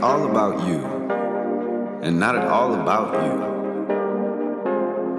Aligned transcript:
All 0.00 0.30
about 0.30 0.68
you, 0.68 0.78
and 2.02 2.20
not 2.20 2.36
at 2.36 2.46
all 2.46 2.72
about 2.74 3.14
you. 3.14 3.34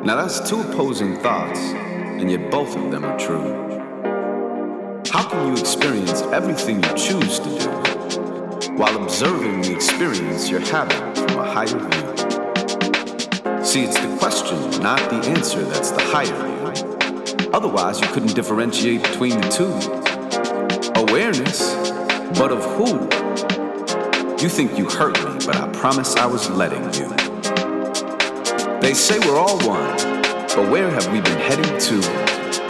Now, 0.06 0.16
that's 0.16 0.40
two 0.50 0.62
opposing 0.62 1.18
thoughts, 1.18 1.60
and 1.60 2.32
yet 2.32 2.50
both 2.50 2.78
of 2.78 2.90
them 2.90 3.04
are 3.04 3.20
true. 3.20 3.44
How 5.12 5.28
can 5.28 5.48
you 5.48 5.60
experience 5.60 6.22
everything 6.32 6.82
you 6.82 6.94
choose 6.96 7.40
to 7.40 7.60
do 7.60 7.70
while 8.78 9.04
observing 9.04 9.64
the 9.64 9.76
experience 9.76 10.50
you're 10.50 10.62
having 10.62 11.14
from 11.14 11.40
a 11.40 11.44
higher 11.52 11.68
view? 11.68 13.66
See, 13.66 13.84
it's 13.84 14.00
the 14.00 14.16
question, 14.18 14.82
not 14.82 15.10
the 15.10 15.18
answer, 15.30 15.62
that's 15.66 15.92
the 15.92 16.04
higher 16.04 16.34
view. 17.36 17.50
Otherwise, 17.52 18.00
you 18.00 18.08
couldn't 18.08 18.34
differentiate 18.34 19.04
between 19.04 19.42
the 19.42 19.50
two. 19.50 19.74
Awareness, 21.02 21.76
but 22.40 22.54
of 22.54 22.64
who? 22.78 23.09
You 24.42 24.48
think 24.48 24.78
you 24.78 24.90
hurt 24.90 25.18
me, 25.18 25.46
but 25.46 25.58
I 25.58 25.68
promise 25.74 26.16
I 26.16 26.26
was 26.26 26.50
letting 26.50 26.82
you. 26.94 27.10
They 28.80 28.94
say 28.94 29.20
we're 29.20 29.38
all 29.38 29.58
one, 29.68 29.98
but 30.56 30.72
where 30.72 30.90
have 30.90 31.12
we 31.12 31.20
been 31.20 31.38
heading 31.40 31.78
to? 31.78 32.00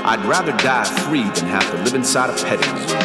I'd 0.04 0.26
rather 0.26 0.52
die 0.54 0.86
free 0.86 1.22
than 1.22 1.46
have 1.46 1.70
to 1.70 1.84
live 1.84 1.94
inside 1.94 2.32
a 2.32 2.44
petting 2.44 2.76
zoo. 2.88 2.96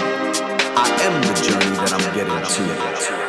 I 0.77 0.89
am 1.03 1.21
the 1.21 1.35
journey 1.43 1.77
that 1.77 1.93
I'm 1.93 2.15
getting 2.15 3.19
to. 3.19 3.24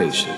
Location. 0.00 0.30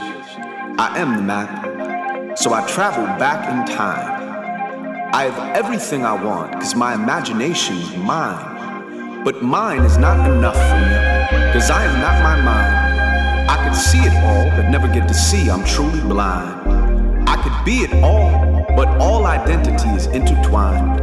I 0.79 0.99
am 0.99 1.17
the 1.17 1.23
map, 1.23 2.37
so 2.37 2.53
I 2.53 2.67
travel 2.67 3.05
back 3.19 3.49
in 3.49 3.77
time. 3.77 5.11
I 5.15 5.25
have 5.25 5.57
everything 5.57 6.05
I 6.05 6.15
want 6.15 6.53
because 6.53 6.75
my 6.75 6.95
imagination 6.95 7.77
is 7.77 7.97
mine. 7.97 9.23
But 9.23 9.43
mine 9.43 9.83
is 9.83 9.99
not 9.99 10.19
enough 10.29 10.57
for 10.57 10.81
me 10.89 11.47
because 11.47 11.71
I 11.71 11.85
am 11.85 12.01
not 12.01 12.23
my 12.25 12.43
mind. 12.43 13.51
I 13.51 13.69
could 13.69 13.79
see 13.79 14.01
it 14.01 14.15
all, 14.25 14.51
but 14.57 14.69
never 14.69 14.89
get 14.89 15.07
to 15.07 15.15
see 15.15 15.49
I'm 15.49 15.65
truly 15.65 16.01
blind. 16.01 17.29
I 17.29 17.37
could 17.37 17.65
be 17.65 17.85
it 17.85 18.03
all, 18.03 18.67
but 18.75 18.89
all 19.01 19.27
identity 19.27 19.91
is 19.91 20.07
intertwined. 20.07 20.99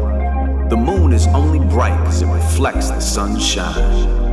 The 0.70 0.76
moon 0.78 1.14
is 1.14 1.28
only 1.28 1.60
bright 1.60 1.98
because 2.00 2.22
it 2.22 2.28
reflects 2.28 2.90
the 2.90 3.00
sunshine. 3.00 4.29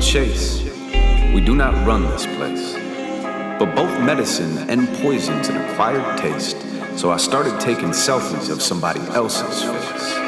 Chase. 0.00 0.60
We 1.32 1.40
do 1.40 1.54
not 1.54 1.72
run 1.86 2.02
this 2.10 2.26
place. 2.26 2.74
But 3.60 3.76
both 3.76 4.00
medicine 4.00 4.68
and 4.68 4.88
poison's 4.96 5.48
an 5.48 5.56
acquired 5.56 6.18
taste, 6.18 6.56
so 6.96 7.12
I 7.12 7.16
started 7.16 7.60
taking 7.60 7.90
selfies 7.90 8.50
of 8.50 8.60
somebody 8.60 8.98
else's 9.14 9.62
face. 9.62 10.19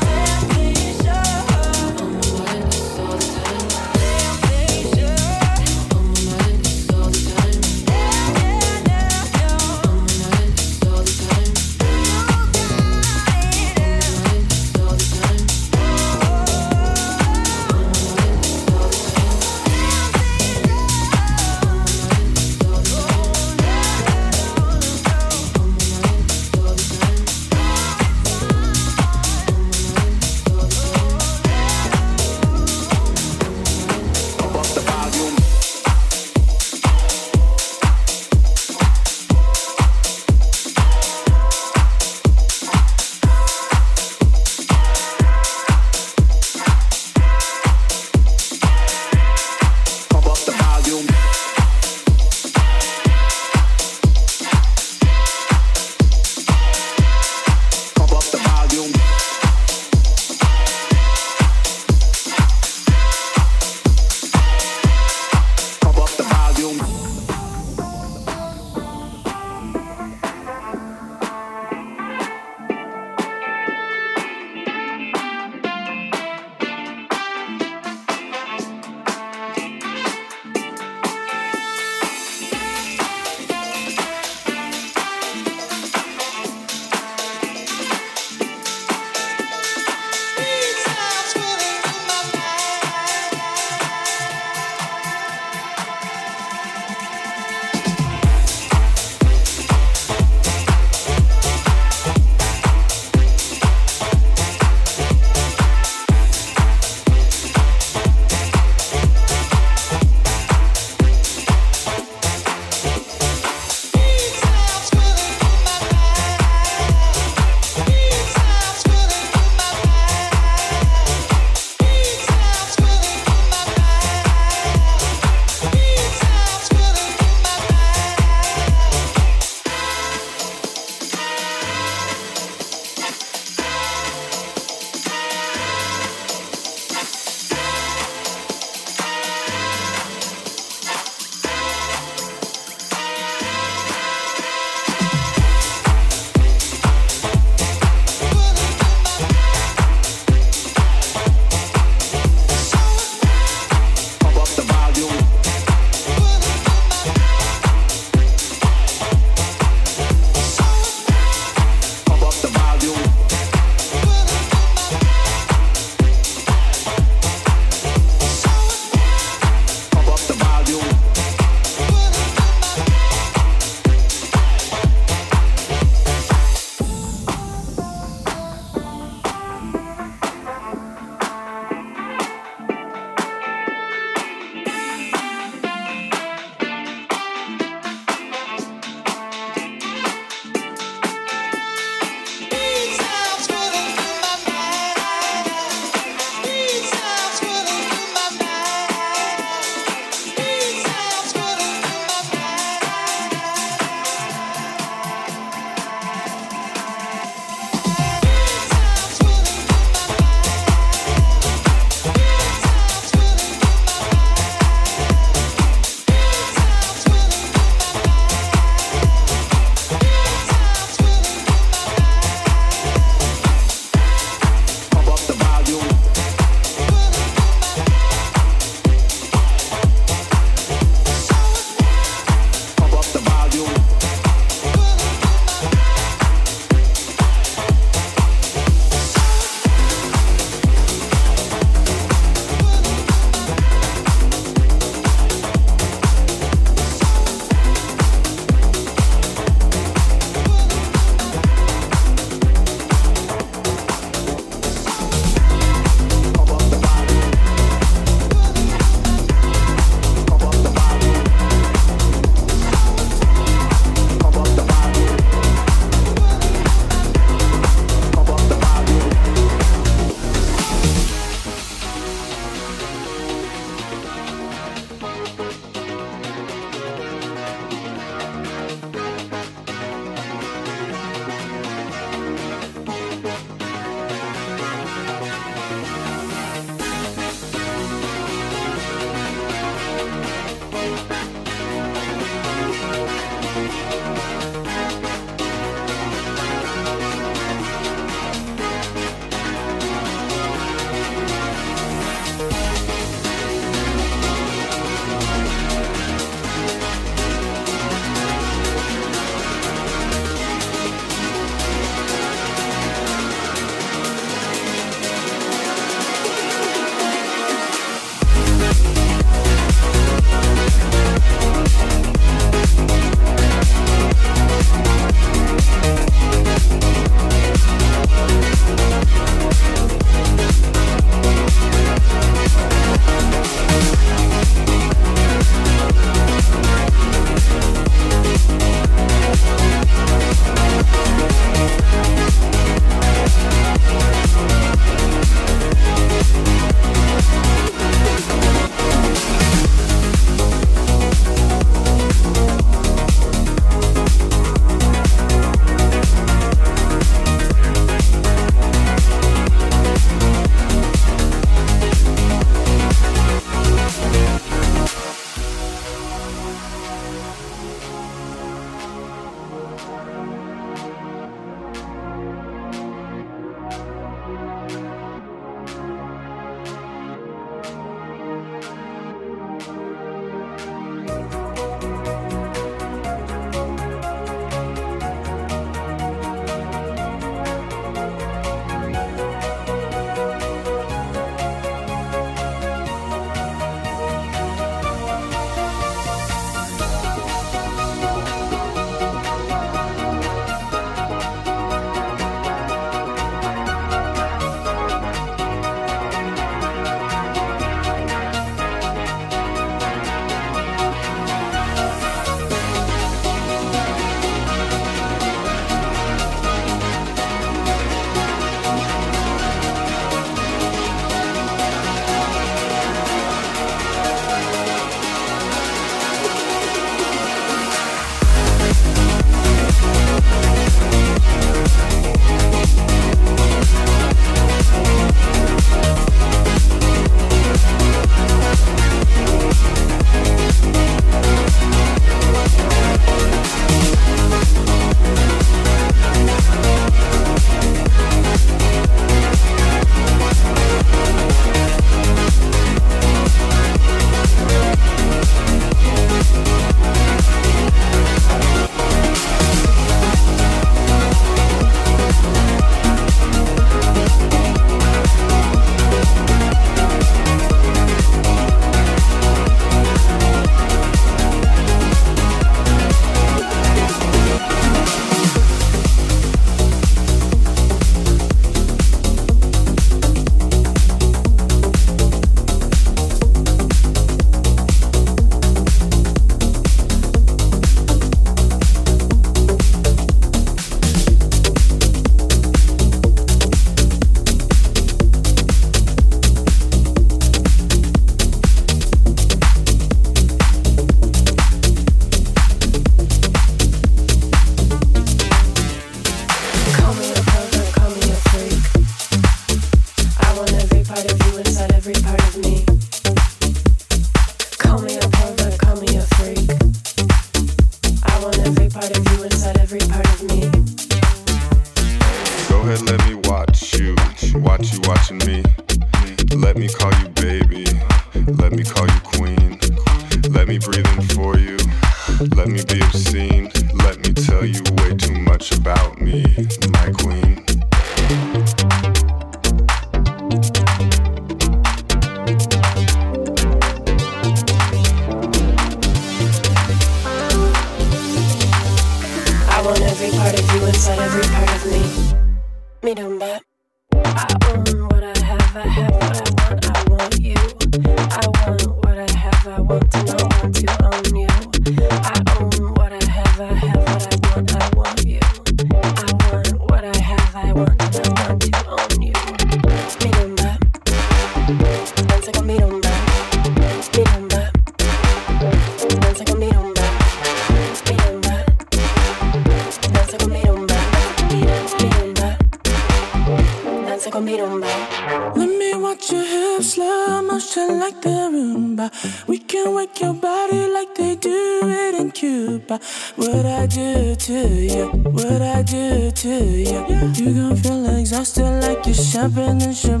dripping 599.33 599.61
in 599.61 599.73
champagne. 599.73 600.00